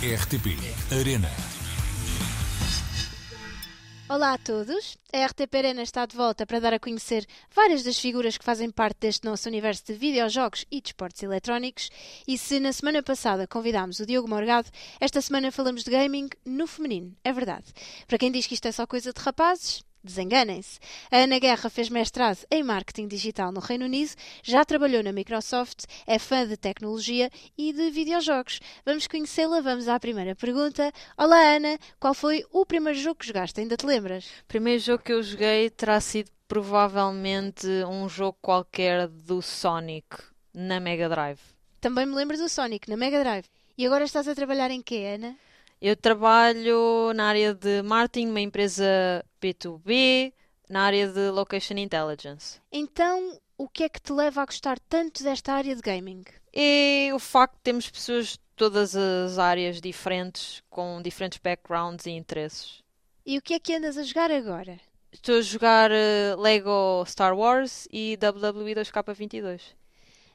RTP 0.00 0.54
Arena. 0.96 1.28
Olá 4.08 4.34
a 4.34 4.38
todos! 4.38 4.96
A 5.12 5.26
RTP 5.26 5.52
Arena 5.56 5.82
está 5.82 6.06
de 6.06 6.16
volta 6.16 6.46
para 6.46 6.60
dar 6.60 6.72
a 6.72 6.78
conhecer 6.78 7.26
várias 7.52 7.82
das 7.82 7.98
figuras 7.98 8.38
que 8.38 8.44
fazem 8.44 8.70
parte 8.70 8.98
deste 9.00 9.24
nosso 9.24 9.48
universo 9.48 9.82
de 9.86 9.94
videojogos 9.94 10.64
e 10.70 10.80
de 10.80 10.90
esportes 10.90 11.24
eletrónicos. 11.24 11.90
E 12.28 12.38
se 12.38 12.60
na 12.60 12.72
semana 12.72 13.02
passada 13.02 13.48
convidámos 13.48 13.98
o 13.98 14.06
Diogo 14.06 14.28
Morgado, 14.28 14.70
esta 15.00 15.20
semana 15.20 15.50
falamos 15.50 15.82
de 15.82 15.90
gaming 15.90 16.28
no 16.46 16.68
feminino. 16.68 17.16
É 17.24 17.32
verdade. 17.32 17.66
Para 18.06 18.18
quem 18.18 18.30
diz 18.30 18.46
que 18.46 18.54
isto 18.54 18.68
é 18.68 18.72
só 18.72 18.86
coisa 18.86 19.12
de 19.12 19.20
rapazes, 19.20 19.82
Desenganem-se. 20.02 20.78
A 21.10 21.18
Ana 21.18 21.38
Guerra 21.38 21.68
fez 21.68 21.88
mestrado 21.88 22.38
em 22.50 22.62
marketing 22.62 23.08
digital 23.08 23.50
no 23.52 23.60
Reino 23.60 23.84
Unido, 23.84 24.12
já 24.42 24.64
trabalhou 24.64 25.02
na 25.02 25.12
Microsoft, 25.12 25.84
é 26.06 26.18
fã 26.18 26.46
de 26.46 26.56
tecnologia 26.56 27.30
e 27.56 27.72
de 27.72 27.90
videojogos. 27.90 28.60
Vamos 28.84 29.06
conhecê-la, 29.06 29.60
vamos 29.60 29.88
à 29.88 29.98
primeira 29.98 30.34
pergunta. 30.34 30.92
Olá 31.16 31.56
Ana, 31.56 31.78
qual 31.98 32.14
foi 32.14 32.44
o 32.52 32.64
primeiro 32.64 32.98
jogo 32.98 33.16
que 33.16 33.26
jogaste? 33.26 33.60
Ainda 33.60 33.76
te 33.76 33.86
lembras? 33.86 34.26
O 34.42 34.46
primeiro 34.46 34.80
jogo 34.80 35.02
que 35.02 35.12
eu 35.12 35.22
joguei 35.22 35.68
terá 35.70 36.00
sido 36.00 36.30
provavelmente 36.46 37.66
um 37.88 38.08
jogo 38.08 38.38
qualquer 38.40 39.06
do 39.06 39.42
Sonic 39.42 40.06
na 40.54 40.80
Mega 40.80 41.08
Drive. 41.08 41.40
Também 41.80 42.06
me 42.06 42.14
lembro 42.14 42.36
do 42.36 42.48
Sonic 42.48 42.88
na 42.88 42.96
Mega 42.96 43.20
Drive. 43.20 43.46
E 43.76 43.86
agora 43.86 44.04
estás 44.04 44.26
a 44.26 44.34
trabalhar 44.34 44.70
em 44.70 44.82
quê, 44.82 45.14
Ana? 45.14 45.36
Eu 45.80 45.94
trabalho 45.96 47.12
na 47.14 47.28
área 47.28 47.54
de 47.54 47.82
marketing, 47.82 48.28
uma 48.28 48.40
empresa 48.40 49.24
B2B, 49.40 50.32
na 50.68 50.82
área 50.82 51.06
de 51.06 51.30
Location 51.30 51.74
Intelligence. 51.76 52.60
Então, 52.72 53.38
o 53.56 53.68
que 53.68 53.84
é 53.84 53.88
que 53.88 54.00
te 54.00 54.12
leva 54.12 54.42
a 54.42 54.46
gostar 54.46 54.78
tanto 54.88 55.22
desta 55.22 55.52
área 55.52 55.76
de 55.76 55.80
gaming? 55.80 56.24
E 56.52 57.10
o 57.14 57.18
facto 57.20 57.54
de 57.54 57.62
termos 57.62 57.88
pessoas 57.88 58.32
de 58.32 58.40
todas 58.56 58.96
as 58.96 59.38
áreas 59.38 59.80
diferentes, 59.80 60.62
com 60.68 61.00
diferentes 61.00 61.38
backgrounds 61.38 62.06
e 62.06 62.10
interesses. 62.10 62.82
E 63.24 63.38
o 63.38 63.42
que 63.42 63.54
é 63.54 63.60
que 63.60 63.74
andas 63.74 63.96
a 63.96 64.02
jogar 64.02 64.32
agora? 64.32 64.80
Estou 65.12 65.38
a 65.38 65.42
jogar 65.42 65.90
uh, 65.92 66.40
Lego 66.40 67.04
Star 67.06 67.36
Wars 67.36 67.86
e 67.92 68.18
WWE 68.20 68.74
2K22. 68.74 69.60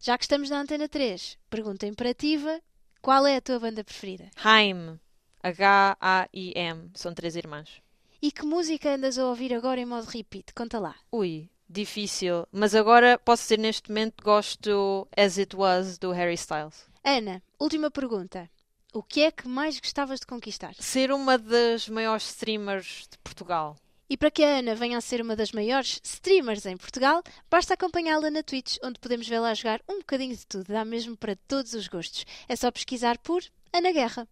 Já 0.00 0.18
que 0.18 0.24
estamos 0.24 0.50
na 0.50 0.60
Antena 0.60 0.88
3, 0.88 1.38
pergunta 1.48 1.86
imperativa: 1.86 2.60
qual 3.00 3.26
é 3.26 3.36
a 3.36 3.40
tua 3.40 3.58
banda 3.58 3.82
preferida? 3.82 4.30
Haim. 4.36 4.98
H-A-I-M. 5.42 6.90
São 6.94 7.14
três 7.14 7.36
irmãs. 7.36 7.82
E 8.22 8.30
que 8.30 8.44
música 8.44 8.94
andas 8.94 9.18
a 9.18 9.26
ouvir 9.26 9.54
agora 9.54 9.80
em 9.80 9.86
modo 9.86 10.04
repeat? 10.04 10.52
Conta 10.54 10.78
lá. 10.78 10.94
Ui, 11.10 11.48
difícil. 11.68 12.46
Mas 12.52 12.74
agora 12.74 13.18
posso 13.18 13.44
dizer 13.44 13.58
neste 13.58 13.88
momento 13.88 14.22
gosto 14.22 15.08
As 15.16 15.38
It 15.38 15.56
Was 15.56 15.96
do 15.98 16.10
Harry 16.12 16.34
Styles. 16.34 16.86
Ana, 17.02 17.42
última 17.58 17.90
pergunta. 17.90 18.50
O 18.92 19.02
que 19.02 19.22
é 19.22 19.30
que 19.30 19.48
mais 19.48 19.78
gostavas 19.78 20.20
de 20.20 20.26
conquistar? 20.26 20.74
Ser 20.78 21.12
uma 21.12 21.38
das 21.38 21.88
maiores 21.88 22.26
streamers 22.26 23.06
de 23.10 23.16
Portugal. 23.18 23.76
E 24.08 24.16
para 24.16 24.30
que 24.32 24.42
a 24.42 24.58
Ana 24.58 24.74
venha 24.74 24.98
a 24.98 25.00
ser 25.00 25.22
uma 25.22 25.36
das 25.36 25.52
maiores 25.52 26.00
streamers 26.02 26.66
em 26.66 26.76
Portugal, 26.76 27.22
basta 27.48 27.74
acompanhá-la 27.74 28.28
na 28.28 28.42
Twitch, 28.42 28.76
onde 28.82 28.98
podemos 28.98 29.28
vê-la 29.28 29.54
jogar 29.54 29.80
um 29.88 30.00
bocadinho 30.00 30.36
de 30.36 30.44
tudo, 30.44 30.72
dá 30.72 30.84
mesmo 30.84 31.16
para 31.16 31.36
todos 31.46 31.72
os 31.74 31.86
gostos. 31.86 32.26
É 32.48 32.56
só 32.56 32.72
pesquisar 32.72 33.16
por 33.18 33.40
Ana 33.72 33.92
Guerra. 33.92 34.26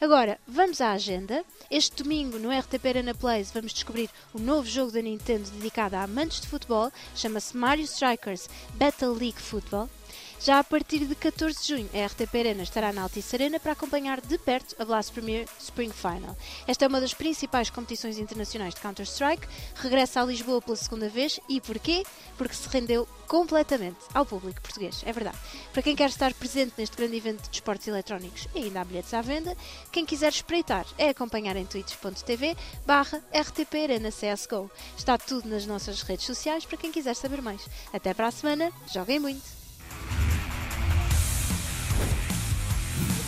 Agora, 0.00 0.38
vamos 0.46 0.80
à 0.80 0.92
agenda. 0.92 1.44
Este 1.68 2.00
domingo, 2.02 2.38
no 2.38 2.56
RTP 2.56 2.86
Arena 2.86 3.12
Plays, 3.12 3.50
vamos 3.50 3.72
descobrir 3.72 4.08
o 4.32 4.38
novo 4.38 4.68
jogo 4.68 4.92
da 4.92 5.02
Nintendo 5.02 5.50
dedicado 5.50 5.96
a 5.96 6.04
amantes 6.04 6.40
de 6.40 6.46
futebol. 6.46 6.92
Chama-se 7.16 7.56
Mario 7.56 7.84
Strikers 7.86 8.48
Battle 8.74 9.08
League 9.08 9.40
Football. 9.40 9.90
Já 10.40 10.58
a 10.58 10.64
partir 10.64 11.06
de 11.06 11.14
14 11.14 11.62
de 11.62 11.68
junho, 11.68 11.90
a 11.94 12.06
RTP 12.06 12.34
Arena 12.34 12.62
estará 12.62 12.92
na 12.92 13.02
Altice 13.02 13.34
Arena 13.34 13.58
para 13.58 13.72
acompanhar 13.72 14.20
de 14.20 14.36
perto 14.36 14.76
a 14.78 14.84
Blast 14.84 15.12
Premier 15.12 15.46
Spring 15.58 15.90
Final. 15.90 16.36
Esta 16.66 16.84
é 16.84 16.88
uma 16.88 17.00
das 17.00 17.14
principais 17.14 17.70
competições 17.70 18.18
internacionais 18.18 18.74
de 18.74 18.80
Counter-Strike, 18.80 19.46
regressa 19.76 20.20
a 20.20 20.24
Lisboa 20.24 20.60
pela 20.60 20.76
segunda 20.76 21.08
vez 21.08 21.40
e 21.48 21.60
porquê? 21.60 22.04
Porque 22.36 22.54
se 22.54 22.68
rendeu 22.68 23.08
completamente 23.26 23.96
ao 24.12 24.26
público 24.26 24.60
português, 24.60 25.02
é 25.06 25.12
verdade. 25.12 25.38
Para 25.72 25.82
quem 25.82 25.96
quer 25.96 26.10
estar 26.10 26.34
presente 26.34 26.74
neste 26.76 26.96
grande 26.96 27.16
evento 27.16 27.48
de 27.48 27.56
esportes 27.56 27.88
eletrónicos 27.88 28.46
e 28.54 28.64
ainda 28.64 28.82
há 28.82 28.84
bilhetes 28.84 29.14
à 29.14 29.22
venda, 29.22 29.56
quem 29.90 30.04
quiser 30.04 30.28
espreitar 30.28 30.84
é 30.98 31.08
acompanhar 31.08 31.56
em 31.56 31.64
twitch.tv 31.64 32.54
barra 32.84 33.22
RTP 33.32 33.74
Arena 33.82 34.10
CSGO. 34.10 34.70
Está 34.96 35.16
tudo 35.16 35.48
nas 35.48 35.64
nossas 35.64 36.02
redes 36.02 36.26
sociais 36.26 36.66
para 36.66 36.76
quem 36.76 36.92
quiser 36.92 37.14
saber 37.14 37.40
mais. 37.40 37.66
Até 37.92 38.12
para 38.12 38.26
a 38.26 38.30
semana, 38.30 38.70
joguem 38.92 39.18
muito! 39.18 39.63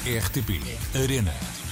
RTP 0.06 0.62
Arena. 0.94 1.65